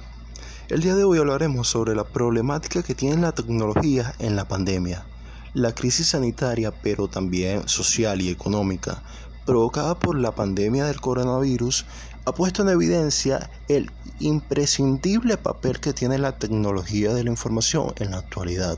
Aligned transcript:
El 0.70 0.84
día 0.84 0.94
de 0.94 1.04
hoy 1.04 1.18
hablaremos 1.18 1.68
sobre 1.68 1.96
la 1.96 2.04
problemática 2.04 2.84
que 2.84 2.94
tiene 2.94 3.24
la 3.24 3.32
tecnología 3.32 4.14
en 4.20 4.36
la 4.36 4.48
pandemia, 4.48 5.08
la 5.56 5.74
crisis 5.74 6.10
sanitaria 6.10 6.70
pero 6.70 7.08
también 7.08 7.68
social 7.68 8.22
y 8.22 8.30
económica 8.30 9.02
provocada 9.48 9.98
por 9.98 10.16
la 10.16 10.36
pandemia 10.36 10.86
del 10.86 11.02
coronavirus 11.02 11.88
ha 12.26 12.36
puesto 12.36 12.62
en 12.62 12.70
evidencia 12.70 13.50
el 13.68 13.90
imprescindible 14.20 15.38
papel 15.38 15.80
que 15.80 15.94
tiene 15.94 16.20
la 16.20 16.38
tecnología 16.38 17.16
de 17.16 17.24
la 17.24 17.32
información 17.32 17.96
en 17.98 18.12
la 18.12 18.20
actualidad 18.20 18.78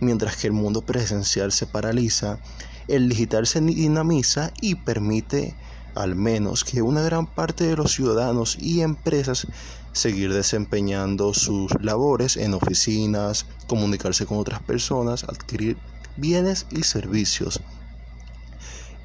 mientras 0.00 0.36
que 0.36 0.46
el 0.46 0.52
mundo 0.52 0.82
presencial 0.82 1.52
se 1.52 1.66
paraliza, 1.66 2.38
el 2.88 3.08
digital 3.08 3.46
se 3.46 3.60
dinamiza 3.60 4.52
y 4.60 4.74
permite 4.74 5.54
al 5.94 6.14
menos 6.14 6.64
que 6.64 6.82
una 6.82 7.02
gran 7.02 7.26
parte 7.26 7.64
de 7.64 7.76
los 7.76 7.92
ciudadanos 7.92 8.56
y 8.58 8.80
empresas 8.80 9.46
seguir 9.92 10.32
desempeñando 10.32 11.34
sus 11.34 11.72
labores 11.82 12.36
en 12.36 12.54
oficinas, 12.54 13.46
comunicarse 13.66 14.26
con 14.26 14.38
otras 14.38 14.62
personas, 14.62 15.24
adquirir 15.24 15.76
bienes 16.16 16.66
y 16.70 16.84
servicios. 16.84 17.60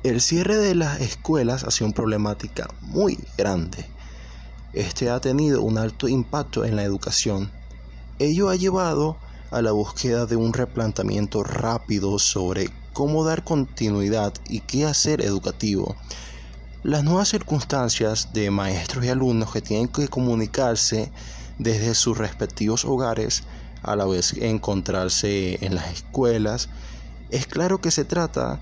El 0.03 0.21
cierre 0.21 0.57
de 0.57 0.75
las 0.75 1.01
escuelas 1.01 1.63
ha 1.63 1.71
sido 1.71 1.87
una 1.87 1.95
problemática 1.95 2.69
muy 2.81 3.17
grande. 3.37 3.85
Este 4.73 5.09
ha 5.09 5.19
tenido 5.19 5.63
un 5.63 5.77
alto 5.77 6.07
impacto 6.07 6.65
en 6.65 6.75
la 6.75 6.83
educación. 6.83 7.51
Ello 8.19 8.49
ha 8.49 8.55
llevado 8.55 9.17
a 9.51 9.61
la 9.61 9.71
búsqueda 9.71 10.25
de 10.25 10.35
un 10.35 10.53
replanteamiento 10.53 11.43
rápido 11.43 12.19
sobre 12.19 12.69
cómo 12.93 13.23
dar 13.23 13.43
continuidad 13.43 14.33
y 14.47 14.61
qué 14.61 14.85
hacer 14.85 15.21
educativo. 15.21 15.95
Las 16.83 17.03
nuevas 17.03 17.29
circunstancias 17.29 18.33
de 18.33 18.51
maestros 18.51 19.05
y 19.05 19.09
alumnos 19.09 19.51
que 19.51 19.61
tienen 19.61 19.87
que 19.87 20.07
comunicarse 20.07 21.11
desde 21.57 21.95
sus 21.95 22.17
respectivos 22.17 22.85
hogares 22.85 23.43
a 23.83 23.95
la 23.95 24.05
vez 24.05 24.33
encontrarse 24.33 25.63
en 25.65 25.75
las 25.75 25.91
escuelas, 25.91 26.69
es 27.29 27.47
claro 27.47 27.81
que 27.81 27.91
se 27.91 28.05
trata 28.05 28.59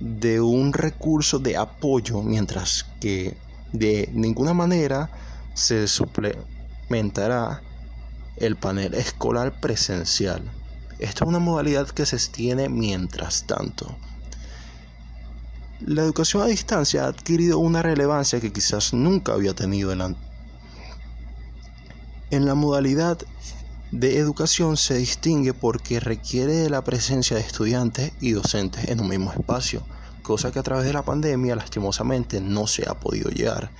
de 0.00 0.40
un 0.40 0.72
recurso 0.72 1.38
de 1.38 1.56
apoyo, 1.56 2.22
mientras 2.22 2.86
que 3.00 3.36
de 3.72 4.08
ninguna 4.12 4.54
manera 4.54 5.10
se 5.54 5.86
suplementará 5.88 7.62
el 8.40 8.56
panel 8.56 8.94
escolar 8.94 9.60
presencial. 9.60 10.42
Esta 10.98 11.24
es 11.24 11.28
una 11.28 11.38
modalidad 11.38 11.88
que 11.88 12.04
se 12.04 12.16
extiende 12.16 12.68
mientras 12.68 13.46
tanto. 13.46 13.96
La 15.80 16.02
educación 16.02 16.42
a 16.42 16.46
distancia 16.46 17.04
ha 17.04 17.08
adquirido 17.08 17.58
una 17.58 17.82
relevancia 17.82 18.40
que 18.40 18.52
quizás 18.52 18.92
nunca 18.92 19.32
había 19.32 19.54
tenido 19.54 19.92
en 19.92 19.98
la, 19.98 20.14
en 22.30 22.44
la 22.44 22.54
modalidad 22.54 23.18
de 23.90 24.18
educación 24.18 24.76
se 24.76 24.98
distingue 24.98 25.52
porque 25.52 25.98
requiere 25.98 26.52
de 26.54 26.70
la 26.70 26.84
presencia 26.84 27.36
de 27.36 27.42
estudiantes 27.42 28.12
y 28.20 28.32
docentes 28.32 28.88
en 28.88 29.00
un 29.00 29.08
mismo 29.08 29.32
espacio, 29.32 29.82
cosa 30.22 30.52
que 30.52 30.58
a 30.58 30.62
través 30.62 30.84
de 30.84 30.92
la 30.92 31.02
pandemia 31.02 31.56
lastimosamente 31.56 32.40
no 32.40 32.66
se 32.66 32.88
ha 32.88 32.94
podido 32.94 33.30
llegar. 33.30 33.70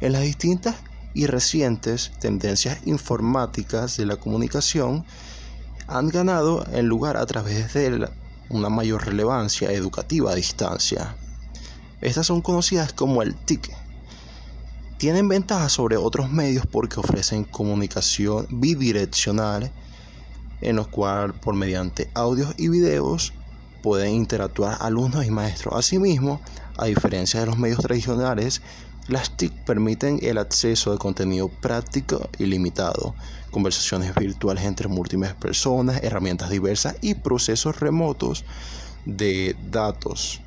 En 0.00 0.12
las 0.12 0.22
distintas 0.22 0.76
y 1.14 1.26
recientes 1.26 2.10
tendencias 2.20 2.78
informáticas 2.84 3.96
de 3.96 4.06
la 4.06 4.16
comunicación 4.16 5.04
han 5.86 6.08
ganado 6.08 6.66
en 6.72 6.86
lugar 6.86 7.16
a 7.16 7.24
través 7.24 7.72
de 7.72 8.08
una 8.50 8.68
mayor 8.68 9.06
relevancia 9.06 9.70
educativa 9.72 10.32
a 10.32 10.34
distancia. 10.34 11.16
Estas 12.00 12.26
son 12.26 12.42
conocidas 12.42 12.92
como 12.92 13.22
el 13.22 13.34
TIC. 13.34 13.70
Tienen 14.98 15.28
ventajas 15.28 15.72
sobre 15.72 15.96
otros 15.96 16.30
medios 16.30 16.66
porque 16.66 17.00
ofrecen 17.00 17.44
comunicación 17.44 18.46
bidireccional 18.50 19.72
en 20.60 20.76
los 20.76 20.88
cuales 20.88 21.36
por 21.40 21.54
mediante 21.54 22.10
audios 22.14 22.54
y 22.56 22.68
videos 22.68 23.32
pueden 23.84 24.14
interactuar 24.14 24.78
alumnos 24.80 25.26
y 25.26 25.30
maestros. 25.30 25.74
Asimismo, 25.76 26.40
a 26.78 26.86
diferencia 26.86 27.40
de 27.40 27.44
los 27.44 27.58
medios 27.58 27.80
tradicionales, 27.80 28.62
las 29.08 29.36
TIC 29.36 29.52
permiten 29.66 30.20
el 30.22 30.38
acceso 30.38 30.90
de 30.90 30.96
contenido 30.96 31.50
práctico 31.50 32.30
y 32.38 32.46
limitado, 32.46 33.14
conversaciones 33.50 34.14
virtuales 34.14 34.64
entre 34.64 34.88
múltiples 34.88 35.34
personas, 35.34 36.02
herramientas 36.02 36.48
diversas 36.48 36.96
y 37.02 37.14
procesos 37.16 37.78
remotos 37.78 38.46
de 39.04 39.54
datos. 39.70 40.40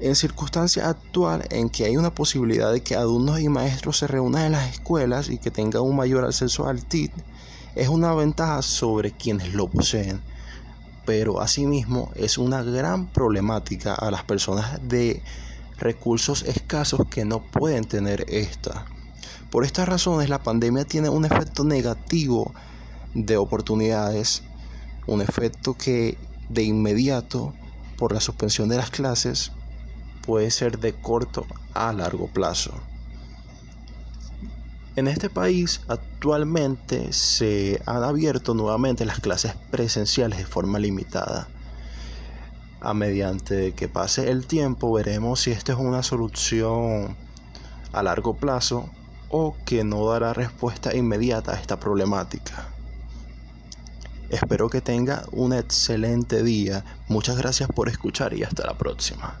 En 0.00 0.16
circunstancia 0.16 0.88
actual 0.88 1.46
en 1.50 1.70
que 1.70 1.84
hay 1.84 1.96
una 1.96 2.12
posibilidad 2.12 2.72
de 2.72 2.82
que 2.82 2.96
alumnos 2.96 3.38
y 3.38 3.48
maestros 3.48 3.98
se 3.98 4.08
reúnan 4.08 4.46
en 4.46 4.52
las 4.52 4.72
escuelas 4.72 5.30
y 5.30 5.38
que 5.38 5.52
tengan 5.52 5.82
un 5.82 5.94
mayor 5.94 6.24
acceso 6.24 6.66
al 6.66 6.84
TIC, 6.84 7.12
es 7.76 7.86
una 7.86 8.12
ventaja 8.12 8.60
sobre 8.62 9.12
quienes 9.12 9.54
lo 9.54 9.68
poseen 9.68 10.20
pero 11.08 11.40
asimismo 11.40 12.12
es 12.16 12.36
una 12.36 12.62
gran 12.62 13.06
problemática 13.06 13.94
a 13.94 14.10
las 14.10 14.24
personas 14.24 14.78
de 14.86 15.22
recursos 15.78 16.42
escasos 16.42 17.00
que 17.08 17.24
no 17.24 17.40
pueden 17.40 17.84
tener 17.84 18.26
esta. 18.28 18.84
Por 19.50 19.64
estas 19.64 19.88
razones 19.88 20.28
la 20.28 20.42
pandemia 20.42 20.84
tiene 20.84 21.08
un 21.08 21.24
efecto 21.24 21.64
negativo 21.64 22.52
de 23.14 23.38
oportunidades, 23.38 24.42
un 25.06 25.22
efecto 25.22 25.72
que 25.72 26.18
de 26.50 26.64
inmediato 26.64 27.54
por 27.96 28.12
la 28.12 28.20
suspensión 28.20 28.68
de 28.68 28.76
las 28.76 28.90
clases 28.90 29.52
puede 30.20 30.50
ser 30.50 30.78
de 30.78 30.92
corto 30.92 31.46
a 31.72 31.94
largo 31.94 32.26
plazo. 32.26 32.74
En 34.98 35.06
este 35.06 35.30
país 35.30 35.82
actualmente 35.86 37.12
se 37.12 37.80
han 37.86 38.02
abierto 38.02 38.52
nuevamente 38.52 39.04
las 39.04 39.20
clases 39.20 39.54
presenciales 39.70 40.40
de 40.40 40.44
forma 40.44 40.80
limitada 40.80 41.46
a 42.80 42.94
mediante 42.94 43.74
que 43.74 43.86
pase 43.86 44.28
el 44.28 44.48
tiempo 44.48 44.92
veremos 44.92 45.38
si 45.38 45.52
esto 45.52 45.70
es 45.70 45.78
una 45.78 46.02
solución 46.02 47.16
a 47.92 48.02
largo 48.02 48.38
plazo 48.38 48.90
o 49.28 49.54
que 49.64 49.84
no 49.84 50.04
dará 50.04 50.32
respuesta 50.32 50.92
inmediata 50.96 51.52
a 51.52 51.60
esta 51.60 51.78
problemática. 51.78 52.66
Espero 54.30 54.68
que 54.68 54.80
tenga 54.80 55.26
un 55.30 55.52
excelente 55.52 56.42
día. 56.42 56.84
Muchas 57.06 57.36
gracias 57.38 57.68
por 57.68 57.88
escuchar 57.88 58.34
y 58.34 58.42
hasta 58.42 58.66
la 58.66 58.76
próxima. 58.76 59.38